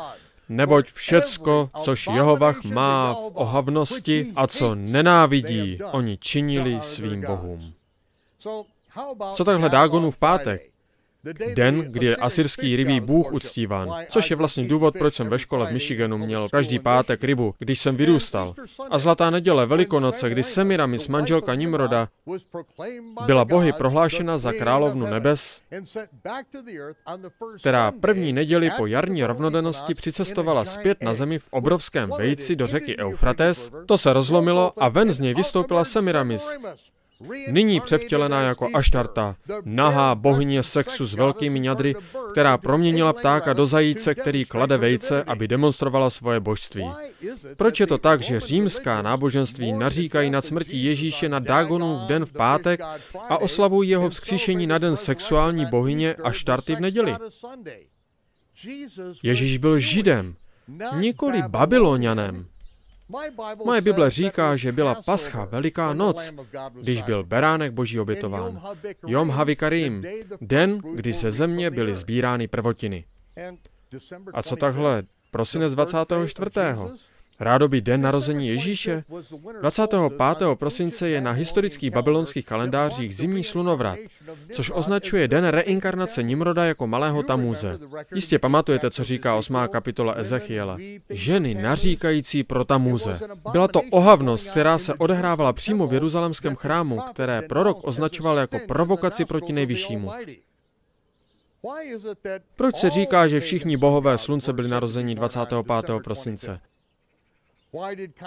neboť 0.49 0.91
všecko, 0.91 1.69
což 1.79 2.07
Jehovach 2.07 2.63
má 2.63 3.13
v 3.13 3.31
ohavnosti 3.33 4.33
a 4.35 4.47
co 4.47 4.75
nenávidí, 4.75 5.79
oni 5.91 6.17
činili 6.17 6.79
svým 6.81 7.21
bohům. 7.21 7.73
Co 9.33 9.43
takhle 9.43 9.69
Dágonu 9.69 10.11
v 10.11 10.17
pátek? 10.17 10.68
Den, 11.55 11.81
kdy 11.81 12.05
je 12.05 12.15
asyrský 12.15 12.75
rybí 12.75 12.99
bůh 12.99 13.33
uctíván, 13.33 13.89
což 14.09 14.29
je 14.29 14.35
vlastně 14.35 14.67
důvod, 14.67 14.95
proč 14.97 15.13
jsem 15.13 15.29
ve 15.29 15.39
škole 15.39 15.69
v 15.69 15.73
Michiganu 15.73 16.17
měl 16.17 16.49
každý 16.49 16.79
pátek 16.79 17.23
rybu, 17.23 17.55
když 17.59 17.79
jsem 17.79 17.95
vyrůstal. 17.95 18.53
A 18.89 18.97
zlatá 18.97 19.29
neděle 19.29 19.65
Velikonoce, 19.65 20.29
kdy 20.29 20.43
Semiramis, 20.43 21.07
manželka 21.07 21.55
Nimroda, 21.55 22.07
byla 23.25 23.45
bohy 23.45 23.73
prohlášena 23.73 24.37
za 24.37 24.53
královnu 24.53 25.05
nebes, 25.05 25.61
která 27.59 27.91
první 27.91 28.33
neděli 28.33 28.71
po 28.77 28.85
jarní 28.85 29.23
rovnodennosti 29.23 29.93
přicestovala 29.93 30.65
zpět 30.65 31.03
na 31.03 31.13
zemi 31.13 31.39
v 31.39 31.47
obrovském 31.51 32.09
vejci 32.17 32.55
do 32.55 32.67
řeky 32.67 32.97
Eufrates, 32.97 33.71
to 33.85 33.97
se 33.97 34.13
rozlomilo 34.13 34.73
a 34.77 34.89
ven 34.89 35.11
z 35.11 35.19
něj 35.19 35.33
vystoupila 35.33 35.83
Semiramis, 35.83 36.53
Nyní 37.51 37.79
převtělená 37.79 38.41
jako 38.41 38.69
Aštarta, 38.73 39.35
nahá 39.65 40.15
bohyně 40.15 40.63
sexu 40.63 41.05
s 41.05 41.13
velkými 41.13 41.59
ňadry, 41.59 41.95
která 42.31 42.57
proměnila 42.57 43.13
ptáka 43.13 43.53
do 43.53 43.65
zajíce, 43.65 44.15
který 44.15 44.45
klade 44.45 44.77
vejce, 44.77 45.23
aby 45.23 45.47
demonstrovala 45.47 46.09
svoje 46.09 46.39
božství. 46.39 46.89
Proč 47.55 47.79
je 47.79 47.87
to 47.87 47.97
tak, 47.97 48.21
že 48.21 48.39
římská 48.39 49.01
náboženství 49.01 49.73
naříkají 49.73 50.29
nad 50.29 50.45
smrtí 50.45 50.83
Ježíše 50.83 51.29
na 51.29 51.39
v 51.39 52.07
den 52.07 52.25
v 52.25 52.31
pátek 52.31 52.81
a 53.29 53.37
oslavují 53.37 53.89
jeho 53.89 54.09
vzkříšení 54.09 54.67
na 54.67 54.77
den 54.77 54.95
sexuální 54.95 55.65
bohyně 55.65 56.13
Aštarty 56.13 56.75
v 56.75 56.79
neděli? 56.79 57.15
Ježíš 59.23 59.57
byl 59.57 59.79
židem, 59.79 60.35
nikoli 60.95 61.41
babylonianem. 61.47 62.45
Moje 63.65 63.81
Bible 63.81 64.09
říká, 64.09 64.55
že 64.55 64.71
byla 64.71 64.95
pascha, 65.05 65.45
veliká 65.45 65.93
noc, 65.93 66.33
když 66.81 67.01
byl 67.01 67.23
beránek 67.23 67.71
boží 67.71 67.99
obětován. 67.99 68.61
Jom 69.07 69.29
Havikarim, 69.29 70.05
den, 70.41 70.77
kdy 70.77 71.13
ze 71.13 71.31
země 71.31 71.71
byly 71.71 71.95
sbírány 71.95 72.47
prvotiny. 72.47 73.05
A 74.33 74.43
co 74.43 74.55
takhle 74.55 75.03
prosinec 75.31 75.75
24. 75.75 76.51
Rádoby 77.39 77.81
den 77.81 78.01
narození 78.01 78.47
Ježíše? 78.47 79.03
25. 79.61 80.11
prosince 80.53 81.09
je 81.09 81.21
na 81.21 81.31
historických 81.31 81.91
babylonských 81.91 82.45
kalendářích 82.45 83.15
zimní 83.15 83.43
slunovrat, 83.43 83.99
což 84.53 84.71
označuje 84.73 85.27
den 85.27 85.47
reinkarnace 85.47 86.23
Nimroda 86.23 86.65
jako 86.65 86.87
malého 86.87 87.23
Tamůze. 87.23 87.77
Jistě 88.15 88.39
pamatujete, 88.39 88.91
co 88.91 89.03
říká 89.03 89.35
8. 89.35 89.57
kapitola 89.71 90.13
Ezechiela. 90.13 90.77
Ženy 91.09 91.53
naříkající 91.53 92.43
pro 92.43 92.65
Tamůze. 92.65 93.19
Byla 93.51 93.67
to 93.67 93.81
ohavnost, 93.91 94.49
která 94.49 94.77
se 94.77 94.93
odehrávala 94.93 95.53
přímo 95.53 95.87
v 95.87 95.93
jeruzalemském 95.93 96.55
chrámu, 96.55 97.01
které 97.11 97.41
prorok 97.41 97.87
označoval 97.87 98.37
jako 98.37 98.59
provokaci 98.67 99.25
proti 99.25 99.53
nejvyššímu. 99.53 100.11
Proč 102.55 102.75
se 102.75 102.89
říká, 102.89 103.27
že 103.27 103.39
všichni 103.39 103.77
bohové 103.77 104.17
slunce 104.17 104.53
byli 104.53 104.67
narození 104.67 105.15
25. 105.15 105.99
prosince? 106.03 106.59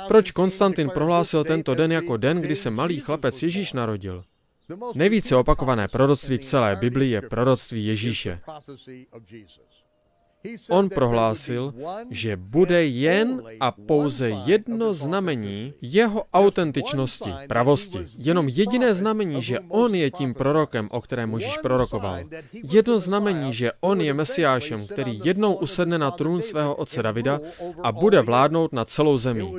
Proč 0.08 0.30
Konstantin 0.30 0.90
prohlásil 0.90 1.44
tento 1.44 1.74
den 1.74 1.92
jako 1.92 2.16
den, 2.16 2.40
kdy 2.40 2.56
se 2.56 2.70
malý 2.70 3.00
chlapec 3.00 3.42
Ježíš 3.42 3.72
narodil? 3.72 4.24
Nejvíce 4.94 5.36
opakované 5.36 5.88
proroctví 5.88 6.38
v 6.38 6.44
celé 6.44 6.76
Biblii 6.76 7.10
je 7.10 7.22
proroctví 7.22 7.86
Ježíše. 7.86 8.40
On 10.70 10.88
prohlásil, 10.88 11.74
že 12.10 12.36
bude 12.36 12.84
jen 12.86 13.42
a 13.60 13.70
pouze 13.70 14.30
jedno 14.30 14.94
znamení 14.94 15.74
jeho 15.82 16.24
autentičnosti, 16.32 17.30
pravosti. 17.48 17.98
Jenom 18.18 18.48
jediné 18.48 18.94
znamení, 18.94 19.42
že 19.42 19.60
on 19.68 19.94
je 19.94 20.10
tím 20.10 20.34
prorokem, 20.34 20.88
o 20.90 21.00
kterém 21.00 21.30
Možíš 21.30 21.58
prorokoval. 21.58 22.18
Jedno 22.52 22.98
znamení, 22.98 23.54
že 23.54 23.72
on 23.80 24.00
je 24.00 24.14
mesiášem, 24.14 24.86
který 24.86 25.20
jednou 25.24 25.54
usedne 25.54 25.98
na 25.98 26.10
trůn 26.10 26.42
svého 26.42 26.74
otce 26.74 27.02
Davida 27.02 27.40
a 27.82 27.92
bude 27.92 28.20
vládnout 28.22 28.72
na 28.72 28.84
celou 28.84 29.18
zemi. 29.18 29.52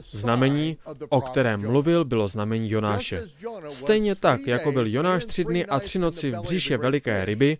Znamení, 0.00 0.76
o 1.08 1.20
kterém 1.20 1.60
mluvil, 1.60 2.04
bylo 2.04 2.28
znamení 2.28 2.70
Jonáše. 2.70 3.22
Stejně 3.68 4.14
tak, 4.14 4.46
jako 4.46 4.72
byl 4.72 4.86
Jonáš 4.86 5.26
tři 5.26 5.44
dny 5.44 5.66
a 5.66 5.80
tři 5.80 5.98
noci 5.98 6.30
v 6.30 6.40
břiše 6.40 6.76
veliké 6.76 7.24
ryby, 7.24 7.58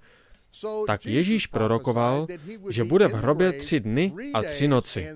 tak 0.87 1.07
Ježíš 1.07 1.47
prorokoval, 1.47 2.27
že 2.69 2.85
bude 2.85 3.09
v 3.09 3.13
hrobě 3.13 3.53
tři 3.53 3.81
dny 3.81 4.13
a 4.35 4.43
tři 4.43 4.69
noci. 4.69 5.09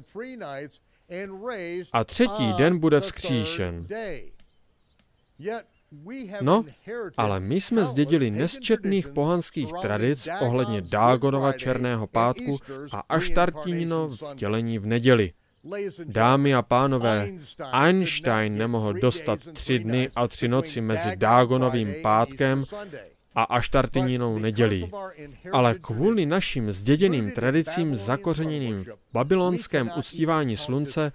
A 1.93 2.05
třetí 2.05 2.53
den 2.53 2.79
bude 2.79 3.01
vzkříšen. 3.01 3.87
No, 6.41 6.65
ale 7.17 7.41
my 7.41 7.61
jsme 7.61 7.87
zdědili 7.87 8.31
nesčetných 8.31 9.09
pohanských 9.09 9.71
tradic 9.83 10.29
ohledně 10.41 10.81
Dágonova 10.81 11.53
černého 11.53 12.07
pátku 12.07 12.59
a 12.93 13.01
Aštartínino 13.09 14.09
vtělení 14.09 14.79
v 14.79 14.87
neděli. 14.87 15.33
Dámy 16.05 16.55
a 16.55 16.63
pánové, 16.63 17.31
Einstein 17.73 18.59
nemohl 18.59 18.93
dostat 18.93 19.41
tři 19.53 19.79
dny 19.79 20.11
a 20.17 20.29
tři 20.29 20.49
noci 20.49 20.81
mezi 20.81 21.17
Dágonovým 21.17 21.95
pátkem 22.03 22.65
a 23.35 23.43
aštartininou 23.43 24.39
nedělí. 24.39 24.91
Ale 25.53 25.75
kvůli 25.81 26.27
našim 26.27 26.73
zděděným 26.73 27.31
tradicím 27.31 27.97
zakořeněným 27.97 28.85
v 28.85 29.13
babylonském 29.13 29.91
uctívání 29.97 30.57
slunce 30.57 31.13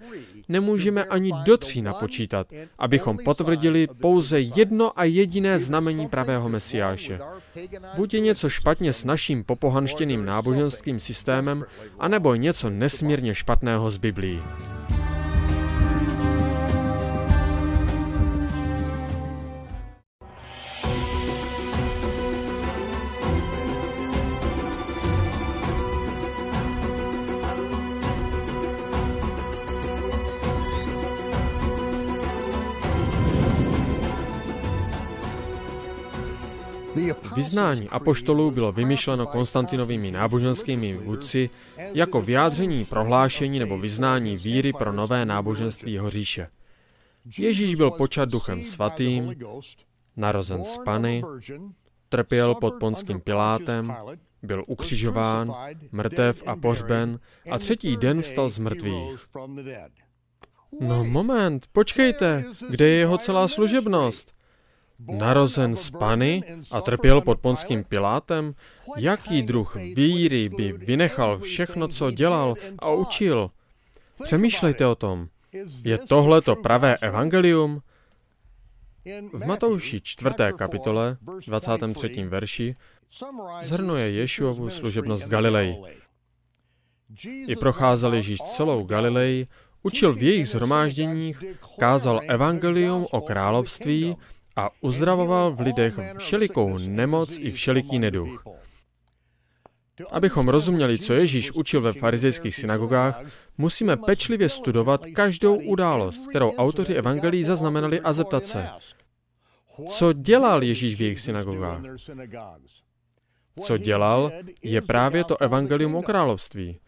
nemůžeme 0.48 1.04
ani 1.04 1.32
do 1.44 1.56
tří 1.56 1.82
napočítat, 1.82 2.46
abychom 2.78 3.18
potvrdili 3.24 3.86
pouze 4.00 4.40
jedno 4.40 5.00
a 5.00 5.04
jediné 5.04 5.58
znamení 5.58 6.08
pravého 6.08 6.48
mesiáše. 6.48 7.18
Buď 7.96 8.14
je 8.14 8.20
něco 8.20 8.48
špatně 8.48 8.92
s 8.92 9.04
naším 9.04 9.44
popohanštěným 9.44 10.24
náboženským 10.24 11.00
systémem, 11.00 11.64
anebo 11.98 12.34
něco 12.34 12.70
nesmírně 12.70 13.34
špatného 13.34 13.90
z 13.90 13.96
Biblii. 13.96 14.42
Vyznání 37.34 37.88
apoštolů 37.88 38.50
bylo 38.50 38.72
vymyšleno 38.72 39.26
Konstantinovými 39.26 40.10
náboženskými 40.10 40.92
vůdci 40.92 41.50
jako 41.94 42.22
vyjádření 42.22 42.84
prohlášení 42.84 43.58
nebo 43.58 43.78
vyznání 43.78 44.36
víry 44.36 44.72
pro 44.72 44.92
nové 44.92 45.26
náboženství 45.26 45.92
jeho 45.92 46.10
říše. 46.10 46.48
Ježíš 47.38 47.74
byl 47.74 47.90
počat 47.90 48.30
duchem 48.30 48.64
svatým, 48.64 49.34
narozen 50.16 50.64
z 50.64 50.78
Pany, 50.84 51.22
trpěl 52.08 52.54
pod 52.54 52.74
ponským 52.80 53.20
Pilátem, 53.20 53.96
byl 54.42 54.64
ukřižován, 54.66 55.54
mrtev 55.92 56.42
a 56.46 56.56
pohřben 56.56 57.20
a 57.50 57.58
třetí 57.58 57.96
den 57.96 58.22
vstal 58.22 58.48
z 58.48 58.58
mrtvých. 58.58 59.26
No 60.80 61.04
moment, 61.04 61.66
počkejte, 61.72 62.44
kde 62.68 62.88
je 62.88 62.96
jeho 62.96 63.18
celá 63.18 63.48
služebnost? 63.48 64.39
Narozen 65.08 65.76
z 65.76 65.90
Pany 65.90 66.42
a 66.70 66.80
trpěl 66.80 67.20
pod 67.20 67.40
ponským 67.40 67.84
Pilátem? 67.84 68.54
Jaký 68.96 69.42
druh 69.42 69.76
víry 69.76 70.48
by 70.48 70.72
vynechal 70.72 71.38
všechno, 71.38 71.88
co 71.88 72.10
dělal 72.10 72.54
a 72.78 72.90
učil? 72.90 73.50
Přemýšlejte 74.22 74.86
o 74.86 74.94
tom. 74.94 75.28
Je 75.84 75.98
tohle 75.98 76.42
to 76.42 76.56
pravé 76.56 76.96
evangelium? 76.96 77.82
V 79.32 79.46
Matouši 79.46 80.00
4. 80.00 80.34
kapitole, 80.56 81.16
23. 81.46 82.24
verši, 82.24 82.76
zhrnuje 83.62 84.10
Ješuovu 84.10 84.70
služebnost 84.70 85.24
v 85.24 85.28
Galileji. 85.28 85.76
I 87.24 87.56
procházel 87.56 88.14
Ježíš 88.14 88.40
celou 88.40 88.84
Galilei, 88.84 89.46
učil 89.82 90.12
v 90.12 90.22
jejich 90.22 90.48
zhromážděních, 90.48 91.44
kázal 91.78 92.20
evangelium 92.28 93.06
o 93.10 93.20
království 93.20 94.16
a 94.60 94.70
uzdravoval 94.80 95.52
v 95.52 95.60
lidech 95.60 95.94
všelikou 96.18 96.78
nemoc 96.78 97.38
i 97.38 97.50
všeliký 97.50 97.98
neduch. 97.98 98.44
Abychom 100.10 100.48
rozuměli, 100.48 100.98
co 100.98 101.14
Ježíš 101.14 101.52
učil 101.52 101.80
ve 101.80 101.92
farizejských 101.92 102.54
synagogách, 102.54 103.22
musíme 103.58 103.96
pečlivě 103.96 104.48
studovat 104.48 105.00
každou 105.14 105.56
událost, 105.56 106.26
kterou 106.26 106.50
autoři 106.50 106.94
evangelií 106.94 107.44
zaznamenali 107.44 108.00
a 108.00 108.12
zeptat 108.12 108.46
se, 108.46 108.68
co 109.88 110.12
dělal 110.12 110.62
Ježíš 110.62 110.94
v 110.94 111.00
jejich 111.00 111.20
synagogách. 111.20 111.80
Co 113.60 113.78
dělal, 113.78 114.32
je 114.62 114.80
právě 114.80 115.24
to 115.24 115.42
evangelium 115.42 115.94
o 115.94 116.02
království. 116.02 116.80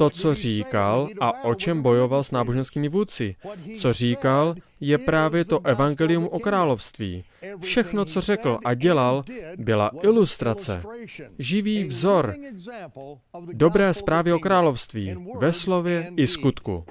To, 0.00 0.10
co 0.10 0.34
říkal 0.34 1.08
a 1.20 1.44
o 1.44 1.54
čem 1.54 1.82
bojoval 1.82 2.24
s 2.24 2.30
náboženskými 2.30 2.88
vůdci. 2.88 3.36
Co 3.76 3.92
říkal, 3.92 4.54
je 4.80 4.98
právě 4.98 5.44
to 5.44 5.66
evangelium 5.66 6.28
o 6.30 6.38
království. 6.38 7.24
Všechno, 7.60 8.04
co 8.04 8.20
řekl 8.20 8.58
a 8.64 8.74
dělal, 8.74 9.24
byla 9.56 9.90
ilustrace, 10.02 10.82
živý 11.38 11.84
vzor, 11.84 12.34
dobré 13.52 13.94
zprávy 13.94 14.32
o 14.32 14.38
království, 14.38 15.16
ve 15.38 15.52
slově 15.52 16.12
i 16.16 16.26
skutku. 16.26 16.84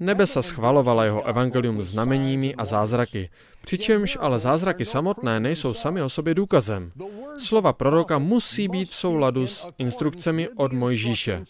Nebesa 0.00 0.42
schvalovala 0.42 1.04
jeho 1.04 1.24
evangelium 1.24 1.82
znameními 1.82 2.54
a 2.54 2.64
zázraky, 2.64 3.30
přičemž 3.62 4.18
ale 4.20 4.38
zázraky 4.38 4.84
samotné 4.84 5.40
nejsou 5.40 5.74
sami 5.74 6.02
o 6.02 6.08
sobě 6.08 6.34
důkazem. 6.34 6.92
Slova 7.38 7.72
proroka 7.72 8.18
musí 8.18 8.68
být 8.68 8.88
v 8.88 8.94
souladu 8.94 9.46
s 9.46 9.68
instrukcemi 9.78 10.48
od 10.48 10.72
Mojžíše. 10.72 11.44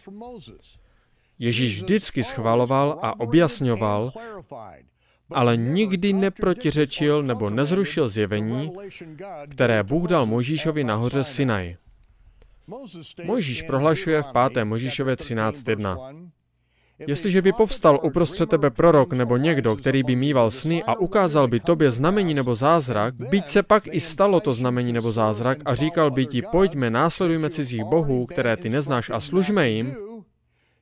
Ježíš 1.39 1.83
vždycky 1.83 2.25
schvaloval 2.25 2.99
a 3.03 3.21
objasňoval, 3.21 4.13
ale 5.31 5.57
nikdy 5.57 6.13
neprotiřečil 6.13 7.23
nebo 7.23 7.51
nezrušil 7.51 8.09
zjevení, 8.09 8.73
které 9.51 9.83
Bůh 9.83 10.09
dal 10.09 10.27
Mojžíšovi 10.27 10.85
nahoře 10.85 11.25
Sinaj. 11.25 11.77
Mojžíš 13.25 13.63
prohlašuje 13.63 14.23
v 14.23 14.27
5. 14.53 14.65
Mojžíšově 14.65 15.15
13.1. 15.15 16.28
Jestliže 17.07 17.43
by 17.43 17.53
povstal 17.53 18.01
uprostřed 18.03 18.49
tebe 18.49 18.71
prorok 18.71 19.13
nebo 19.13 19.37
někdo, 19.37 19.77
který 19.77 20.03
by 20.03 20.17
mýval 20.17 20.51
sny 20.51 20.83
a 20.83 20.99
ukázal 20.99 21.49
by 21.49 21.61
tobě 21.61 21.91
znamení 21.91 22.35
nebo 22.35 22.55
zázrak, 22.55 23.15
byť 23.15 23.49
se 23.49 23.63
pak 23.63 23.83
i 23.87 24.01
stalo 24.01 24.41
to 24.41 24.53
znamení 24.53 24.93
nebo 24.93 25.13
zázrak 25.13 25.59
a 25.65 25.75
říkal 25.75 26.11
by 26.11 26.27
ti, 26.27 26.43
pojďme, 26.43 26.91
následujme 26.91 27.51
cizích 27.51 27.85
bohů, 27.85 28.27
které 28.27 28.57
ty 28.57 28.69
neznáš 28.69 29.11
a 29.11 29.21
služme 29.21 29.69
jim, 29.69 29.97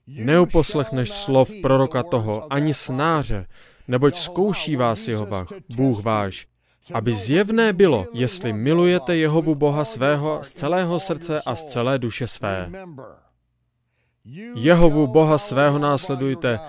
neuposlechneš 0.06 1.10
slov 1.10 1.50
proroka 1.62 2.02
toho, 2.02 2.52
ani 2.52 2.74
snáře, 2.74 3.46
neboť 3.88 4.16
zkouší 4.16 4.76
vás 4.76 5.08
Jehova, 5.08 5.46
Bůh 5.76 6.02
váš, 6.02 6.46
aby 6.92 7.14
zjevné 7.14 7.72
bylo, 7.72 8.06
jestli 8.12 8.52
milujete 8.52 9.16
Jehovu 9.16 9.54
Boha 9.54 9.84
svého 9.84 10.38
z 10.42 10.52
celého 10.52 11.00
srdce 11.00 11.42
a 11.46 11.54
z 11.54 11.64
celé 11.64 11.98
duše 11.98 12.26
své. 12.26 12.70
Jehovu 14.54 15.06
Boha 15.06 15.38
svého 15.38 15.78
následujte 15.78 16.60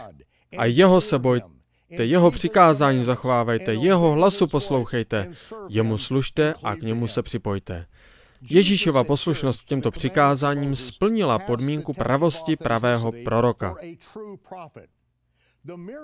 a 0.57 0.65
jeho 0.65 1.01
se 1.01 1.19
bojte, 1.19 1.47
jeho 1.89 2.31
přikázání 2.31 3.03
zachovávajte, 3.03 3.73
jeho 3.73 4.11
hlasu 4.11 4.47
poslouchejte, 4.47 5.31
jemu 5.69 5.97
služte 5.97 6.53
a 6.63 6.75
k 6.75 6.81
němu 6.81 7.07
se 7.07 7.23
připojte. 7.23 7.85
Ježíšova 8.49 9.03
poslušnost 9.03 9.61
k 9.61 9.65
těmto 9.65 9.91
přikázáním 9.91 10.75
splnila 10.75 11.39
podmínku 11.39 11.93
pravosti 11.93 12.55
pravého 12.55 13.11
proroka. 13.23 13.75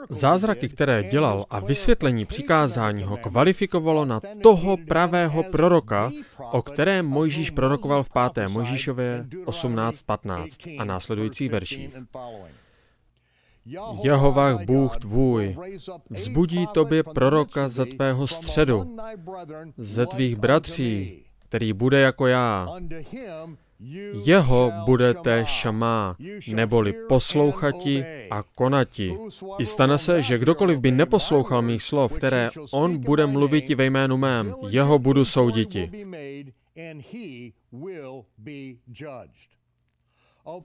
Zázraky, 0.10 0.70
které 0.70 1.04
dělal 1.04 1.46
a 1.50 1.60
vysvětlení 1.60 2.26
přikázání 2.26 3.04
ho 3.04 3.18
kvalifikovalo 3.18 4.06
na 4.06 4.22
toho 4.44 4.78
pravého 4.78 5.44
proroka, 5.44 6.12
o 6.52 6.62
kterém 6.62 7.06
Mojžíš 7.06 7.50
prorokoval 7.50 8.04
v 8.04 8.10
5. 8.34 8.48
Mojžíšově 8.48 9.26
18.15 9.46 10.82
a 10.82 10.84
následujících 10.84 11.52
verších. 11.52 11.98
Jehovah 14.04 14.66
Bůh 14.66 14.98
tvůj, 14.98 15.58
vzbudí 16.10 16.68
tobě 16.68 17.04
proroka 17.04 17.68
ze 17.68 17.86
tvého 17.86 18.28
středu, 18.28 18.98
ze 19.78 20.06
tvých 20.06 20.36
bratří, 20.36 21.24
který 21.40 21.74
bude 21.74 22.00
jako 22.00 22.28
já. 22.28 22.68
Jeho 24.26 24.72
budete 24.86 25.44
šamá, 25.46 26.16
neboli 26.54 26.94
poslouchati 27.10 28.06
a 28.32 28.44
konati. 28.44 29.18
I 29.60 29.66
stane 29.66 29.98
se, 29.98 30.22
že 30.22 30.38
kdokoliv 30.38 30.80
by 30.80 30.92
neposlouchal 30.92 31.62
mých 31.62 31.84
slov, 31.84 32.14
které 32.14 32.50
on 32.72 32.98
bude 32.98 33.26
mluvit 33.26 33.70
ve 33.70 33.86
jménu 33.86 34.18
mém, 34.18 34.56
jeho 34.70 35.00
budu 35.00 35.26
souditi. 35.26 35.92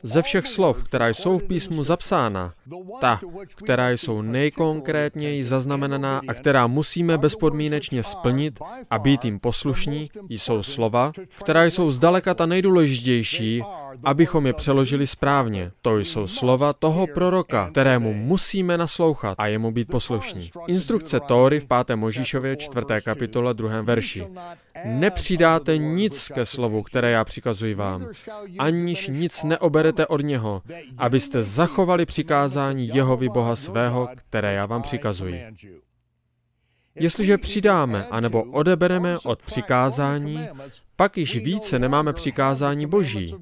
Ze 0.03 0.23
všech 0.23 0.47
slov, 0.47 0.85
která 0.85 1.09
jsou 1.09 1.39
v 1.39 1.43
písmu 1.43 1.85
zapsána, 1.85 2.55
ta, 3.01 3.21
která 3.55 3.91
jsou 3.91 4.23
nejkonkrétněji 4.23 5.43
zaznamenaná 5.43 6.21
a 6.29 6.35
která 6.35 6.67
musíme 6.67 7.19
bezpodmínečně 7.19 8.03
splnit 8.03 8.61
a 8.91 8.99
být 8.99 9.25
jim 9.25 9.41
poslušní, 9.41 10.11
jsou 10.29 10.63
slova, 10.63 11.13
která 11.41 11.65
jsou 11.65 11.91
zdaleka 11.91 12.35
ta 12.35 12.47
nejdůležitější, 12.47 13.63
abychom 14.05 14.47
je 14.47 14.53
přeložili 14.53 15.07
správně. 15.07 15.71
To 15.83 15.99
jsou 15.99 16.27
slova 16.27 16.73
toho 16.73 17.07
proroka, 17.07 17.71
kterému 17.71 18.15
musíme 18.15 18.79
naslouchat 18.79 19.35
a 19.39 19.47
jemu 19.47 19.71
být 19.73 19.89
poslušní. 19.89 20.51
Instrukce 20.67 21.21
Tóry 21.21 21.61
v 21.61 21.67
5. 21.85 21.97
Možíšově 21.97 22.57
4. 22.57 22.87
kapitole 23.05 23.55
2. 23.55 23.81
verši. 23.83 24.27
Nepřidáte 24.85 25.79
nic 25.79 26.29
ke 26.29 26.47
slovu, 26.47 26.83
které 26.83 27.11
já 27.11 27.25
přikazuji 27.25 27.75
vám, 27.75 28.09
aniž 28.59 29.09
nic 29.09 29.45
neoberete 29.69 30.07
od 30.07 30.21
něho, 30.21 30.63
abyste 30.99 31.43
zachovali 31.43 32.07
přikázání 32.07 32.89
Jehovi 32.89 33.29
Boha 33.29 33.57
svého, 33.57 34.09
které 34.15 34.55
já 34.55 34.67
vám 34.67 34.83
přikazuji. 34.83 35.45
Jestliže 36.95 37.39
přidáme 37.39 38.07
anebo 38.11 38.43
odebereme 38.43 39.19
od 39.25 39.43
přikázání, 39.43 40.49
pak 40.97 41.19
již 41.19 41.37
více 41.37 41.79
nemáme 41.79 42.13
přikázání 42.13 42.87
Boží. 42.87 43.35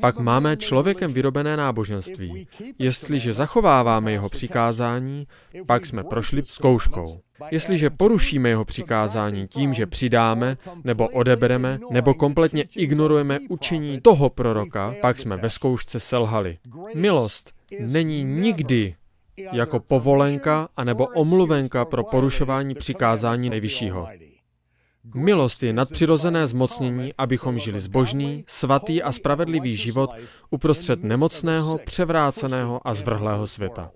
Pak 0.00 0.18
máme 0.18 0.56
člověkem 0.56 1.12
vyrobené 1.12 1.56
náboženství. 1.56 2.48
Jestliže 2.78 3.32
zachováváme 3.32 4.12
jeho 4.12 4.28
přikázání, 4.28 5.26
pak 5.66 5.86
jsme 5.86 6.04
prošli 6.04 6.42
zkouškou. 6.44 7.20
Jestliže 7.50 7.90
porušíme 7.90 8.48
jeho 8.48 8.64
přikázání 8.64 9.48
tím, 9.48 9.74
že 9.74 9.86
přidáme, 9.86 10.56
nebo 10.84 11.08
odebereme, 11.08 11.78
nebo 11.90 12.14
kompletně 12.14 12.64
ignorujeme 12.76 13.38
učení 13.48 14.00
toho 14.00 14.28
proroka, 14.30 14.94
pak 15.00 15.18
jsme 15.18 15.36
ve 15.36 15.50
zkoušce 15.50 16.00
selhali. 16.00 16.58
Milost 16.94 17.52
není 17.80 18.24
nikdy 18.24 18.94
jako 19.52 19.80
povolenka 19.80 20.68
anebo 20.76 21.06
omluvenka 21.06 21.84
pro 21.84 22.04
porušování 22.04 22.74
přikázání 22.74 23.50
nejvyššího. 23.50 24.08
Milost 25.14 25.62
je 25.62 25.72
nadpřirozené 25.72 26.48
zmocnění, 26.48 27.12
abychom 27.18 27.58
žili 27.58 27.80
zbožný, 27.80 28.44
svatý 28.46 29.02
a 29.02 29.12
spravedlivý 29.12 29.76
život 29.76 30.10
uprostřed 30.50 31.02
nemocného, 31.02 31.78
převráceného 31.78 32.88
a 32.88 32.94
zvrhlého 32.94 33.46
světa. 33.46 33.90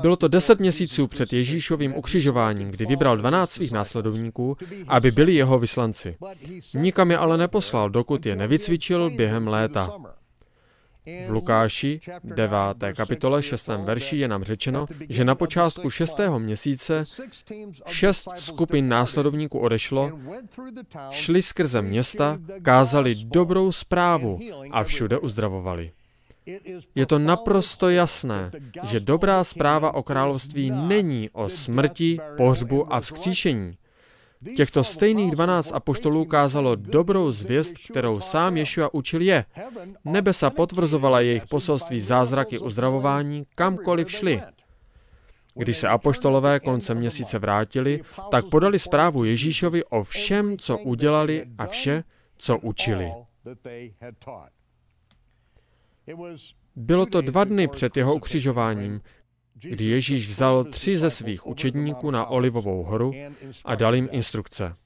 Bylo 0.00 0.16
to 0.16 0.28
deset 0.28 0.60
měsíců 0.60 1.06
před 1.06 1.32
Ježíšovým 1.32 1.94
ukřižováním, 1.96 2.70
kdy 2.70 2.86
vybral 2.86 3.16
12 3.16 3.50
svých 3.50 3.72
následovníků, 3.72 4.56
aby 4.88 5.10
byli 5.10 5.34
jeho 5.34 5.58
vyslanci. 5.58 6.16
Nikam 6.74 7.10
je 7.10 7.18
ale 7.18 7.38
neposlal, 7.38 7.90
dokud 7.90 8.26
je 8.26 8.36
nevycvičil 8.36 9.10
během 9.10 9.48
léta. 9.48 9.90
V 11.26 11.30
Lukáši 11.30 12.00
9. 12.24 12.56
kapitole 12.96 13.42
6. 13.42 13.68
verši 13.68 14.16
je 14.16 14.28
nám 14.28 14.44
řečeno, 14.44 14.86
že 15.08 15.24
na 15.24 15.34
počátku 15.34 15.90
6. 15.90 16.20
měsíce 16.38 17.04
šest 17.86 18.28
skupin 18.36 18.88
následovníků 18.88 19.58
odešlo, 19.58 20.18
šli 21.10 21.42
skrze 21.42 21.82
města, 21.82 22.38
kázali 22.62 23.14
dobrou 23.24 23.72
zprávu 23.72 24.38
a 24.70 24.84
všude 24.84 25.18
uzdravovali. 25.18 25.92
Je 26.94 27.06
to 27.06 27.18
naprosto 27.18 27.90
jasné, 27.90 28.50
že 28.82 29.00
dobrá 29.00 29.44
zpráva 29.44 29.94
o 29.94 30.02
království 30.02 30.70
není 30.70 31.30
o 31.32 31.48
smrti, 31.48 32.18
pohřbu 32.36 32.92
a 32.92 33.00
vzkříšení. 33.00 33.77
Těchto 34.56 34.84
stejných 34.84 35.30
dvanáct 35.30 35.72
apoštolů 35.72 36.24
kázalo 36.24 36.74
dobrou 36.74 37.30
zvěst, 37.30 37.78
kterou 37.90 38.20
sám 38.20 38.56
Ješua 38.56 38.94
učil 38.94 39.20
je. 39.20 39.44
Nebesa 40.04 40.50
potvrzovala 40.50 41.20
jejich 41.20 41.46
poselství 41.46 42.00
zázraky 42.00 42.58
uzdravování, 42.58 43.46
kamkoliv 43.54 44.10
šli. 44.10 44.42
Když 45.54 45.76
se 45.76 45.88
apoštolové 45.88 46.60
koncem 46.60 46.98
měsíce 46.98 47.38
vrátili, 47.38 48.02
tak 48.30 48.44
podali 48.44 48.78
zprávu 48.78 49.24
Ježíšovi 49.24 49.84
o 49.84 50.02
všem, 50.02 50.58
co 50.58 50.78
udělali 50.78 51.44
a 51.58 51.66
vše, 51.66 52.04
co 52.36 52.58
učili. 52.58 53.12
Bylo 56.76 57.06
to 57.06 57.20
dva 57.20 57.44
dny 57.44 57.68
před 57.68 57.96
jeho 57.96 58.14
ukřižováním, 58.14 59.00
kdy 59.60 59.84
Ježíš 59.84 60.28
vzal 60.28 60.64
tři 60.64 60.98
ze 60.98 61.10
svých 61.10 61.46
učedníků 61.46 62.10
na 62.10 62.26
Olivovou 62.26 62.82
horu 62.82 63.12
a 63.64 63.74
dal 63.74 63.94
jim 63.94 64.08
instrukce. 64.12 64.76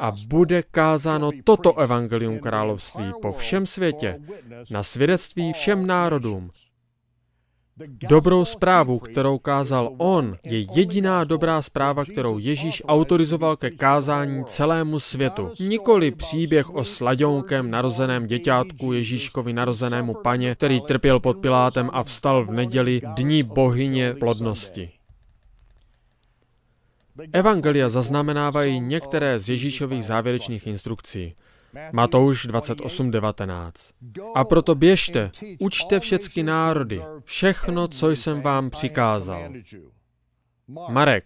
A 0.00 0.12
bude 0.26 0.62
kázáno 0.62 1.30
toto 1.44 1.78
evangelium 1.78 2.38
království 2.38 3.12
po 3.22 3.32
všem 3.32 3.66
světě, 3.66 4.20
na 4.70 4.82
svědectví 4.82 5.52
všem 5.52 5.86
národům, 5.86 6.50
Dobrou 7.86 8.44
zprávu, 8.44 8.98
kterou 8.98 9.38
kázal 9.38 9.94
on, 9.98 10.36
je 10.44 10.60
jediná 10.74 11.24
dobrá 11.24 11.62
zpráva, 11.62 12.04
kterou 12.04 12.38
Ježíš 12.38 12.82
autorizoval 12.86 13.56
ke 13.56 13.70
kázání 13.70 14.44
celému 14.44 14.98
světu. 14.98 15.50
Nikoli 15.60 16.10
příběh 16.10 16.70
o 16.74 16.84
sladěnkem 16.84 17.70
narozeném 17.70 18.26
děťátku 18.26 18.92
Ježíškovi 18.92 19.52
narozenému 19.52 20.14
paně, 20.14 20.54
který 20.54 20.80
trpěl 20.80 21.20
pod 21.20 21.36
Pilátem 21.36 21.90
a 21.92 22.02
vstal 22.02 22.44
v 22.46 22.50
neděli 22.50 23.00
dní 23.16 23.42
bohyně 23.42 24.14
plodnosti. 24.14 24.90
Evangelia 27.32 27.88
zaznamenávají 27.88 28.80
některé 28.80 29.38
z 29.38 29.48
Ježíšových 29.48 30.04
závěrečných 30.04 30.66
instrukcí. 30.66 31.34
Matouš 31.92 32.46
28.19. 32.46 33.70
A 34.34 34.44
proto 34.44 34.74
běžte, 34.74 35.30
učte 35.58 36.00
všechny 36.00 36.42
národy, 36.42 37.02
všechno, 37.24 37.88
co 37.88 38.10
jsem 38.10 38.42
vám 38.42 38.70
přikázal. 38.70 39.52
Marek, 40.88 41.24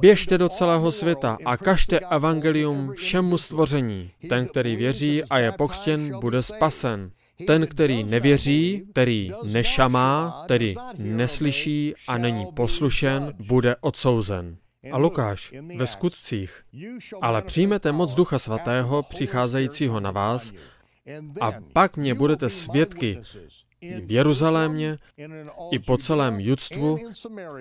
Běžte 0.00 0.38
do 0.38 0.48
celého 0.48 0.92
světa 0.92 1.38
a 1.44 1.56
kažte 1.56 2.00
evangelium 2.00 2.92
všemu 2.92 3.38
stvoření. 3.38 4.10
Ten, 4.28 4.48
který 4.48 4.76
věří 4.76 5.24
a 5.24 5.38
je 5.38 5.52
pokřtěn, 5.52 6.20
bude 6.20 6.42
spasen. 6.42 7.10
Ten, 7.46 7.66
který 7.66 8.04
nevěří, 8.04 8.86
který 8.90 9.32
nešamá, 9.44 10.44
tedy 10.48 10.74
neslyší 10.98 11.94
a 12.08 12.18
není 12.18 12.46
poslušen, 12.46 13.34
bude 13.38 13.76
odsouzen. 13.80 14.56
A 14.92 14.98
Lukáš 14.98 15.52
ve 15.76 15.86
skutcích. 15.86 16.62
Ale 17.20 17.42
přijmete 17.42 17.92
moc 17.92 18.14
Ducha 18.14 18.38
Svatého 18.38 19.02
přicházejícího 19.02 20.00
na 20.00 20.10
vás 20.10 20.52
a 21.40 21.52
pak 21.72 21.96
mě 21.96 22.14
budete 22.14 22.50
svědky 22.50 23.20
v 23.82 24.12
Jeruzalémě 24.12 24.98
i 25.70 25.78
po 25.78 25.96
celém 25.96 26.40
judstvu 26.40 26.98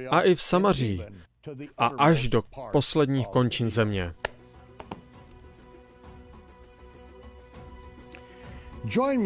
a 0.10 0.22
i 0.22 0.36
v 0.36 0.42
Samaří 0.42 1.04
a 1.78 1.88
až 1.88 2.28
do 2.28 2.44
posledních 2.72 3.28
končin 3.28 3.70
země. 3.70 4.14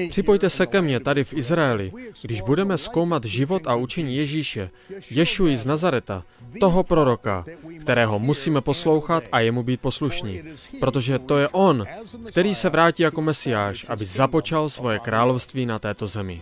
Připojte 0.09 0.49
se 0.49 0.67
ke 0.67 0.81
mně 0.81 0.99
tady 0.99 1.23
v 1.23 1.33
Izraeli, 1.33 1.91
když 2.21 2.41
budeme 2.41 2.77
zkoumat 2.77 3.25
život 3.25 3.67
a 3.67 3.75
učení 3.75 4.15
Ježíše, 4.17 4.69
Ješuji 5.11 5.57
z 5.57 5.65
Nazareta, 5.65 6.23
toho 6.59 6.83
proroka, 6.83 7.45
kterého 7.79 8.19
musíme 8.19 8.61
poslouchat 8.61 9.23
a 9.31 9.39
jemu 9.39 9.63
být 9.63 9.81
poslušní, 9.81 10.41
protože 10.79 11.19
to 11.19 11.37
je 11.37 11.47
on, 11.47 11.85
který 12.25 12.55
se 12.55 12.69
vrátí 12.69 13.03
jako 13.03 13.21
mesiáš, 13.21 13.85
aby 13.89 14.05
započal 14.05 14.69
svoje 14.69 14.99
království 14.99 15.65
na 15.65 15.79
této 15.79 16.07
zemi. 16.07 16.41